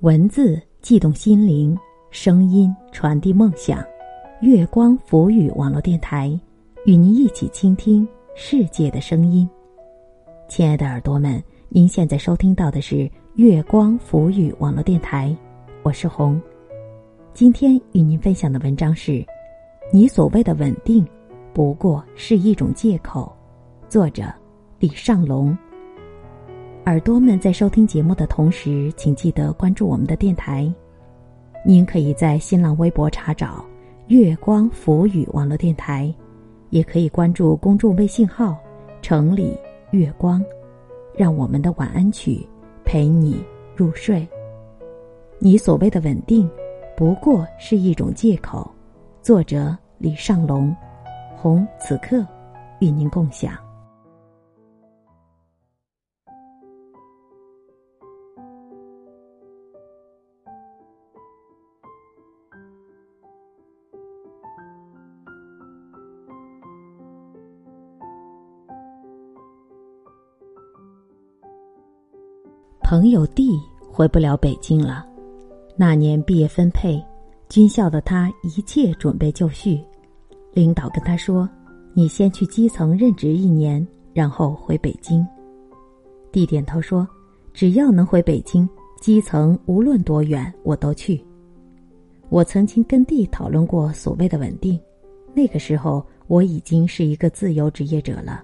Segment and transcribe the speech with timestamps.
[0.00, 1.76] 文字悸动心灵，
[2.12, 3.84] 声音传递梦想。
[4.40, 6.38] 月光浮语网络电台，
[6.86, 8.06] 与您一起倾听
[8.36, 9.48] 世界的声音。
[10.48, 15.36] 亲爱的耳朵们，您现在收听到的是月光浮语网络电台，
[15.82, 16.40] 我是红。
[17.34, 19.26] 今天与您分享的文章是：
[19.92, 21.04] 你所谓的稳定，
[21.52, 23.36] 不过是一种借口。
[23.88, 24.32] 作者
[24.78, 25.58] 李尚龙。
[26.88, 30.72] 耳朵们在收听节目的同时，请记得关注我们的电台。
[31.62, 33.62] 您可以在新浪微博查找
[34.08, 36.10] “月光浮语网络电台”，
[36.70, 38.56] 也可以关注公众微信号
[39.02, 39.54] “城里
[39.90, 40.42] 月光”，
[41.14, 42.40] 让我们的晚安曲
[42.86, 43.44] 陪你
[43.76, 44.26] 入睡。
[45.38, 46.50] 你所谓的稳定，
[46.96, 48.66] 不过是一种借口。
[49.20, 50.74] 作者李尚龙，
[51.36, 52.26] 红此刻
[52.80, 53.67] 与您共享。
[72.90, 73.60] 朋友弟
[73.92, 75.06] 回不了北京了。
[75.76, 76.98] 那年毕业分配，
[77.46, 79.78] 军校的他一切准备就绪。
[80.54, 81.46] 领导跟他说
[81.92, 85.22] ：“你先去基层任职一年，然后回北京。
[86.32, 87.06] ”D 点头说
[87.52, 88.66] ：“只要能回北京，
[89.02, 91.22] 基层无论多远我都去。”
[92.30, 94.80] 我曾经跟弟讨论过所谓的稳定，
[95.34, 98.42] 那个时候我已经是一个自由职业者了。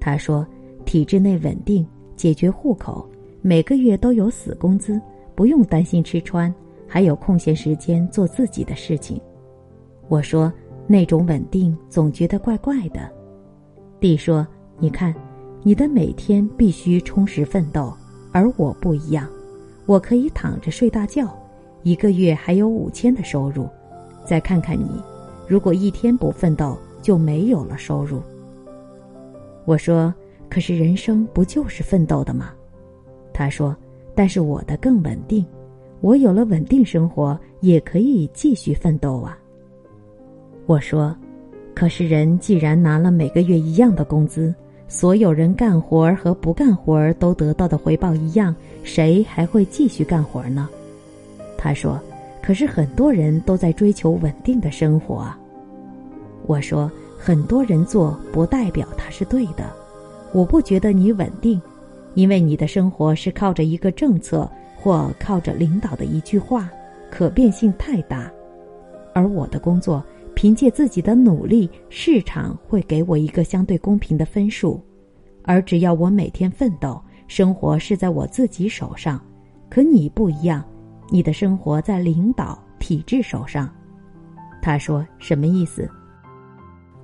[0.00, 0.44] 他说
[0.84, 3.08] ：“体制内稳定，解决户口。”
[3.42, 5.00] 每个月都有死工资，
[5.34, 6.54] 不用担心吃穿，
[6.86, 9.18] 还有空闲时间做自己的事情。
[10.08, 10.52] 我说
[10.86, 13.10] 那种稳定总觉得怪怪的。
[13.98, 14.46] 弟说
[14.78, 15.14] ：“你看，
[15.62, 17.92] 你的每天必须充实奋斗，
[18.30, 19.26] 而我不一样，
[19.86, 21.34] 我可以躺着睡大觉，
[21.82, 23.66] 一个月还有五千的收入。
[24.26, 25.02] 再看看你，
[25.48, 28.20] 如果一天不奋斗，就没有了收入。”
[29.64, 30.12] 我说
[30.50, 32.52] ：“可是人生不就是奋斗的吗？”
[33.40, 33.74] 他说
[34.14, 35.42] ：“但是我的更稳定，
[36.02, 39.38] 我有了稳定生活，也可以继续奋斗啊。”
[40.68, 41.16] 我说
[41.74, 44.54] ：“可是人既然拿了每个月一样的工资，
[44.88, 50.68] 所有人干活儿和不干活儿都得到的回报一样，谁还会继续干活呢？”
[51.56, 51.98] 他说
[52.44, 55.40] ：“可是很多人都在追求稳定的生活啊。”
[56.46, 59.72] 我说：“很多人做不代表他是对的，
[60.34, 61.58] 我不觉得你稳定。”
[62.14, 66.70] 因为你的生活是靠着一个政策或靠着领导的一句话，
[67.10, 68.30] 可变性太大；
[69.14, 70.04] 而我的工作
[70.34, 74.80] 凭借自己的努力，市场会给我一个相对公平的分数。
[75.42, 79.20] 而只要我每天奋斗，生活是在我自己手上。
[79.68, 80.64] 可你不一样，
[81.10, 83.72] 你的生活在领导体制手上。
[84.60, 85.88] 他说什么意思？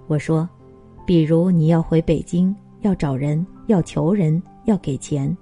[0.08, 0.48] 我说，
[1.06, 4.42] 比如你要回北京，要找人，要求人。
[4.66, 5.34] 要给钱，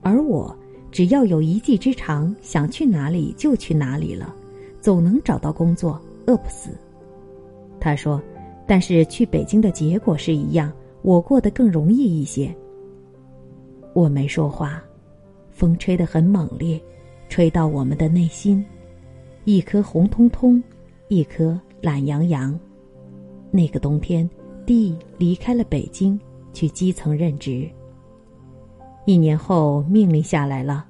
[0.00, 0.56] 而我
[0.90, 4.34] 只要有一技之长，想去哪里就去哪里了，
[4.80, 6.70] 总能找到工作，饿不死。
[7.78, 8.20] 他说
[8.66, 10.72] ：“但是去北京的结果是一样，
[11.02, 12.54] 我过得更容易一些。”
[13.94, 14.82] 我没说话，
[15.50, 16.80] 风吹得很猛烈，
[17.28, 18.64] 吹到我们的内心，
[19.44, 20.62] 一颗红彤彤，
[21.08, 22.58] 一颗懒洋洋。
[23.50, 24.28] 那个冬天，
[24.66, 26.18] 弟离开了北京，
[26.52, 27.68] 去基层任职。
[29.08, 30.84] 一年后，命令下来了，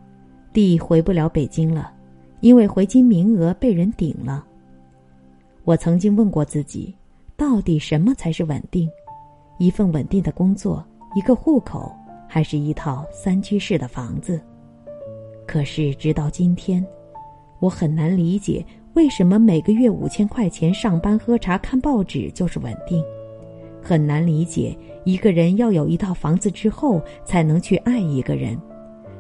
[0.53, 1.93] 弟回不了北京了，
[2.41, 4.45] 因为回京名额被人顶了。
[5.62, 6.93] 我曾经问过自己，
[7.37, 8.91] 到底什么才是稳定？
[9.56, 10.84] 一份稳定的工作，
[11.15, 11.95] 一个户口，
[12.27, 14.41] 还是一套三居室的房子？
[15.47, 16.85] 可是直到今天，
[17.61, 23.00] 我很难理解为什么每个月五千块钱上班、喝茶、看报纸就是稳定。
[23.88, 28.55] 很难理解，一个人要有一套房子之后才能去爱一个人；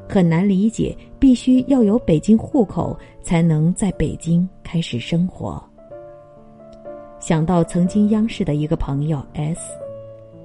[0.06, 5.58] 很难理解，必须要有北京户口才能在北京开始生活。
[7.18, 9.58] 想到曾经央视的一个朋友 S，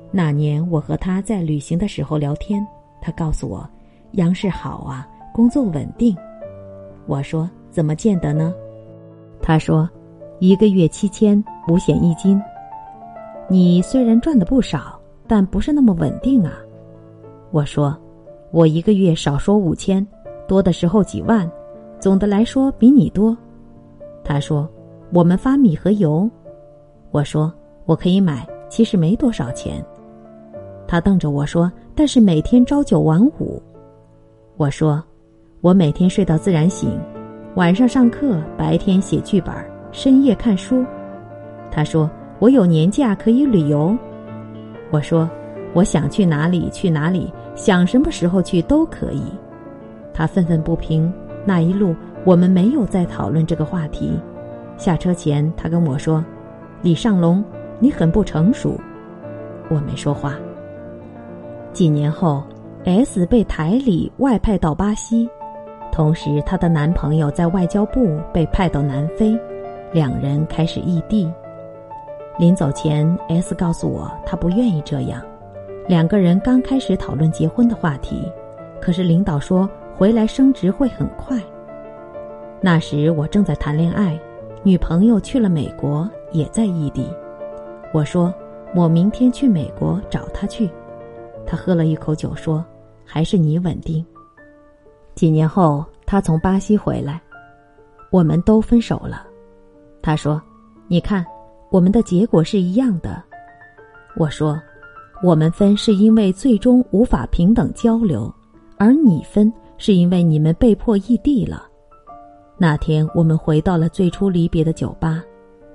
[0.09, 2.65] 那年我和他在旅行的时候聊天，
[3.01, 3.69] 他告诉我，
[4.13, 6.15] 央视好啊，工作稳定。
[7.07, 8.53] 我说怎么见得呢？
[9.41, 9.89] 他说，
[10.39, 12.41] 一个月七千，五险一金。
[13.49, 16.53] 你虽然赚的不少，但不是那么稳定啊。
[17.51, 17.95] 我说，
[18.51, 20.05] 我一个月少说五千，
[20.47, 21.49] 多的时候几万，
[21.99, 23.37] 总的来说比你多。
[24.23, 24.67] 他说，
[25.11, 26.29] 我们发米和油。
[27.11, 27.53] 我说，
[27.85, 29.83] 我可以买，其实没多少钱。
[30.87, 33.61] 他瞪着我说，但是每天朝九晚五。
[34.57, 35.03] 我说，
[35.61, 36.99] 我每天睡到自然醒，
[37.55, 39.53] 晚上上课，白天写剧本，
[39.91, 40.83] 深夜看书。
[41.69, 42.09] 他说
[42.43, 43.97] ：“我有年假可以旅游。”
[44.91, 45.29] 我说
[45.71, 49.23] ：“我想去哪里去哪里，想什么时候去都可以。”
[50.13, 51.09] 他愤愤不平。
[51.45, 51.95] 那一路
[52.25, 54.11] 我们没有再讨论这个话题。
[54.75, 56.21] 下车前，他跟我说
[56.83, 57.41] ：“李尚龙，
[57.79, 58.77] 你很不成熟。”
[59.71, 60.35] 我没说话。
[61.71, 62.43] 几年后
[62.83, 65.29] ，S 被台里外派到巴西，
[65.93, 69.33] 同时她的男朋友在外交部被派到南非，
[69.93, 71.31] 两人开始异地。
[72.39, 75.21] 临走前，S 告诉我她不愿意这样。
[75.87, 78.31] 两个人刚开始讨论结婚的话题，
[78.81, 81.39] 可是领导说回来升职会很快。
[82.59, 84.19] 那时我正在谈恋爱，
[84.63, 87.07] 女朋友去了美国，也在异地。
[87.93, 88.33] 我说
[88.73, 90.69] 我明天去美国找她去。
[91.45, 92.65] 他喝了一口酒说
[93.05, 94.03] ：“还是你稳定。”
[95.13, 97.21] 几年后，他从巴西回来，
[98.09, 99.27] 我们都分手了。
[100.01, 100.41] 他说
[100.87, 101.23] ：“你看。”
[101.73, 103.19] 我们的结果是一样的，
[104.15, 104.61] 我说，
[105.23, 108.31] 我们分是因为最终无法平等交流，
[108.77, 111.65] 而你分是因为你们被迫异地了。
[112.59, 115.23] 那天我们回到了最初离别的酒吧，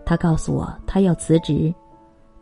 [0.05, 1.75] 他告诉我他要辞职，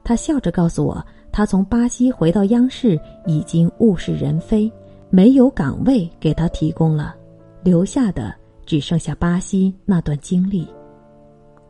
[0.04, 1.02] 他笑着告诉我
[1.32, 4.70] 他从巴西回到央视已经物是人非，
[5.08, 7.16] 没有岗位给他提供了，
[7.62, 8.34] 留下的
[8.66, 10.68] 只剩下巴西那段经历。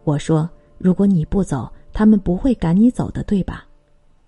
[0.02, 0.50] 我说。
[0.78, 1.66] 如果你不走，
[1.96, 3.64] 他们不会赶你走的，对吧？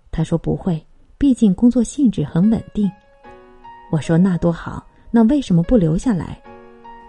[0.09, 0.83] 他说不会，
[1.19, 2.91] 毕竟工作性质很稳定。
[3.91, 6.41] 我说那多好，那为什么不留下来？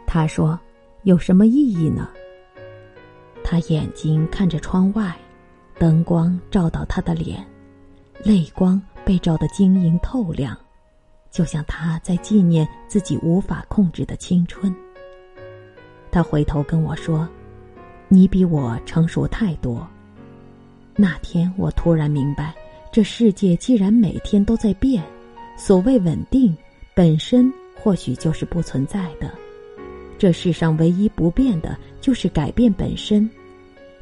[0.06, 0.60] 他说
[1.04, 2.10] 有什么意义呢？
[3.42, 5.16] 他眼睛看着窗外，
[5.78, 7.42] 灯光照到他的脸，
[8.22, 10.54] 泪光被照得晶莹透亮，
[11.30, 14.70] 就像他在纪念自己无法控制的青春。
[16.10, 17.26] 他回头跟我说。
[18.12, 19.88] 你比我成熟太多。
[21.00, 22.54] 那天我突然明白，
[22.92, 25.02] 这世界既然每天都在变，
[25.56, 26.54] 所谓稳定
[26.92, 29.30] 本身或许就是不存在的。
[30.18, 33.26] 这世上唯一不变的就是改变本身，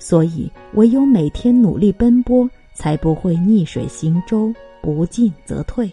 [0.00, 4.52] 所以唯有每天努力奔波，才不会逆水行舟，
[4.82, 5.88] 不进则退。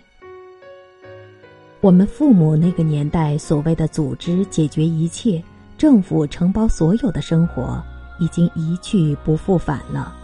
[1.81, 5.39] 我们父母那个年代所谓的组织解决一切，
[5.77, 7.79] 政府承包所有的生活。
[8.17, 10.15] 已经一去不复返了。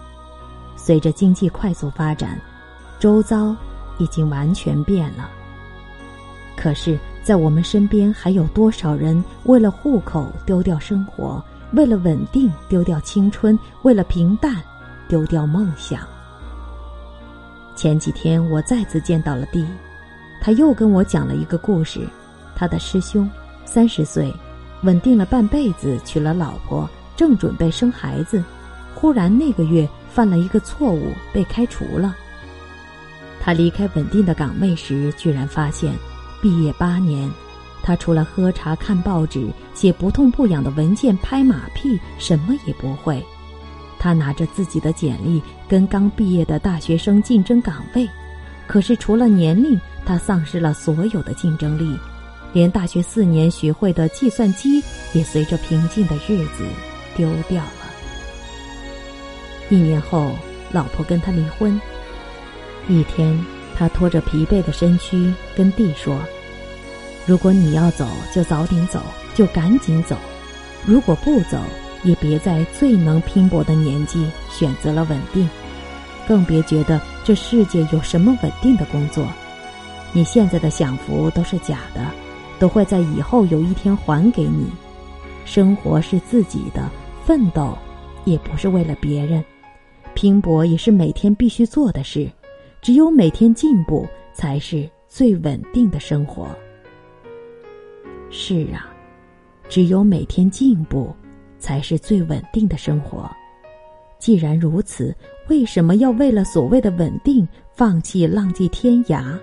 [0.92, 2.38] 随着经济快速发展，
[3.00, 3.56] 周遭
[3.98, 5.30] 已经完全变了。
[6.58, 11.42] 可是，在我们身边，还有多少人为了户口丢掉生活，
[11.72, 14.62] 为了稳定丢掉青春，为了平淡
[15.08, 16.02] 丢掉梦想？
[17.74, 19.66] 前几天我再次见到了弟，
[20.42, 22.06] 他又跟我讲了一个故事：
[22.54, 23.32] 他的师兄
[23.64, 24.30] 三十岁，
[24.84, 26.86] 稳定了半辈子，娶了老婆。
[27.16, 28.44] 正准备生孩子，
[28.94, 32.16] 忽然那个月犯了一个错误，被开除了。
[33.40, 35.94] 他离开稳定的岗位时，居然发现，
[36.42, 37.31] 毕业八年，
[37.81, 43.24] 他除了喝茶、看报纸、写不痛不痒的文件、拍马屁，什么也不会。
[43.98, 48.08] 他拿着自己的简历跟刚毕业的大学生竞争岗位，
[48.68, 51.98] 可是除了年龄，他丧失了所有的竞争力，
[52.53, 56.65] 连大学四年学会的计算机也随着平静的日子。
[57.15, 57.81] 丢掉了。
[59.72, 60.34] 一年后，
[60.74, 61.80] 老婆跟他离婚。
[62.90, 63.40] 一天，
[63.74, 66.20] 他拖着疲惫的身躯跟弟说
[67.25, 69.01] ：“如果你要走，就早点走，
[69.34, 70.18] 就赶紧走；
[70.86, 71.58] 如果不走，
[72.04, 75.50] 也别在最能拼搏的年纪选择了稳定，
[76.28, 79.25] 更别觉得这世界有什么稳定的工作。
[80.12, 82.06] 你现在的享福都是假的，
[82.60, 84.70] 都会在以后有一天还给你。
[85.46, 86.90] 生活是自己的。”
[87.24, 87.78] 奋斗，
[88.25, 89.46] 也不是为了别人，
[90.13, 92.30] 拼搏也是每天必须做的事。
[92.82, 96.48] 只有每天进步，才是最稳定的生活。
[98.30, 98.91] 是啊，
[99.70, 101.13] 只有每天进步，
[101.60, 103.30] 才是最稳定的生活。
[104.18, 105.15] 既然如此，
[105.48, 109.38] 为什么要为了所谓的稳定，放弃浪迹天涯？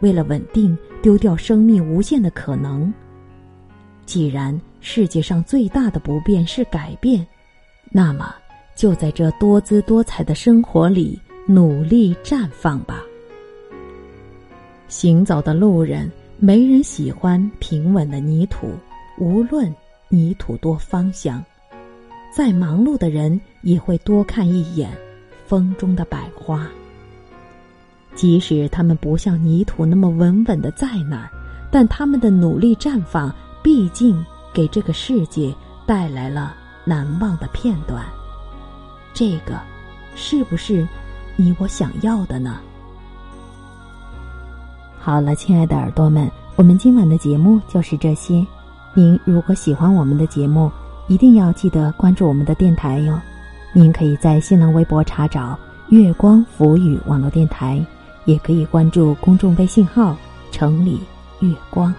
[0.00, 2.92] 为了稳定，丢掉生命无限的可能？
[4.04, 7.26] 既然世界上最大的不变是改变，
[7.90, 8.34] 那么
[8.76, 13.02] 就在这多姿多彩的生活里努力绽放吧。
[14.86, 18.68] 行走的路人，没人喜欢平稳的泥土，
[19.18, 19.74] 无论
[20.08, 21.42] 泥土多芳香；
[22.30, 24.96] 再忙碌的人，也会多看一眼
[25.46, 26.68] 风中的百花。
[28.14, 31.30] 即使他们不像泥土那么稳稳的在那儿，
[31.72, 33.34] 但他们的努力绽放。
[33.62, 35.52] 毕竟，给这个世界
[35.88, 36.54] 带来了
[36.84, 38.04] 难忘的片段。
[39.16, 39.58] 这个，
[40.14, 40.86] 是不是
[41.36, 42.58] 你我想要的呢？
[45.00, 48.46] 好了，亲爱的耳朵们，我们今晚的节目就是这些。
[48.92, 50.70] 您如果喜欢我们的节目，
[51.08, 53.18] 一定要记得关注我们的电台哟。
[53.72, 55.58] 您可以在新浪微博查找
[55.88, 57.82] “月光浮语网络电台”，
[58.26, 60.14] 也可以关注公众微信号
[60.52, 61.00] “城里
[61.40, 61.94] 月光”，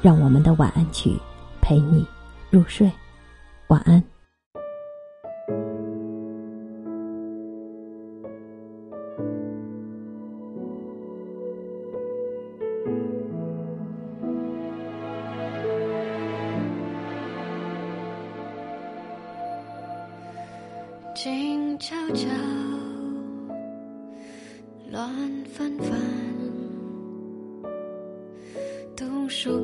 [0.00, 1.20] 让我们的晚安曲
[1.60, 2.06] 陪你
[2.48, 2.90] 入睡。
[3.66, 4.02] 晚安。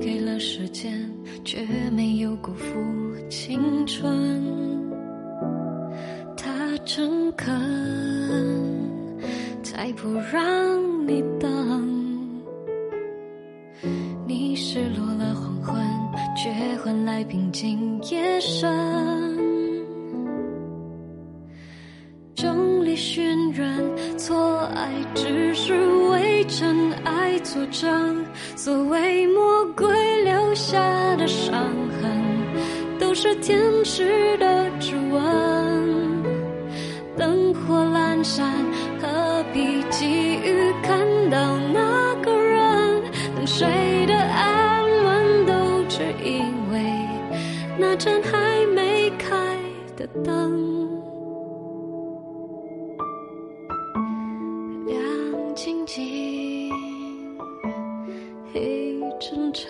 [0.03, 1.09] 给了时间，
[1.45, 2.75] 却没有辜负
[3.31, 4.43] 青春。
[6.37, 7.55] 他诚恳，
[9.63, 11.89] 才不让你等。
[14.27, 15.81] 你失落了黄昏，
[16.37, 16.51] 却
[16.83, 19.22] 换来平静夜深。
[27.53, 28.25] 爱作证。
[28.57, 29.87] 所谓魔鬼
[30.25, 30.81] 留下
[31.17, 31.53] 的伤
[32.01, 35.21] 痕，都是天使的指纹。
[37.15, 38.51] 灯火阑珊，
[39.01, 40.07] 何必急
[40.37, 43.03] 于看到那个人？
[43.37, 43.67] 等谁
[44.07, 45.53] 的安稳，都
[45.89, 46.41] 只因
[46.73, 46.83] 为
[47.79, 49.29] 那盏还没开
[49.95, 50.73] 的灯。
[55.55, 55.87] 真
[59.53, 59.63] 诚。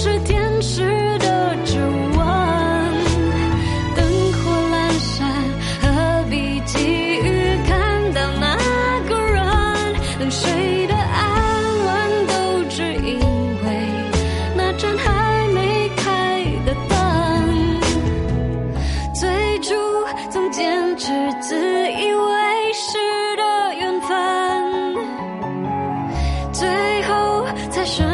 [0.00, 0.80] 是天使
[1.18, 2.18] 的指纹
[3.96, 4.38] 灯火
[4.70, 5.28] 阑珊
[5.82, 6.78] 何必急
[7.16, 8.56] 于看到那
[9.08, 9.42] 个人？
[10.20, 11.26] 泪水的安
[11.84, 12.32] 稳都
[12.70, 13.66] 只因为
[14.54, 16.94] 那盏还没开的灯。
[19.12, 19.74] 最初
[20.30, 22.96] 曾坚持自以为是
[23.36, 24.08] 的缘分
[26.52, 26.68] 最
[27.02, 28.06] 后才深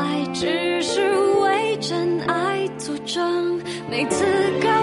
[0.00, 0.98] 爱只是
[1.42, 3.60] 为真爱作证。
[3.90, 4.24] 没资
[4.62, 4.79] 格